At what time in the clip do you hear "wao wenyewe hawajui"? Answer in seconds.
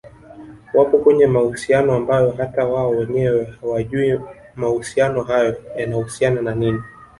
2.65-4.19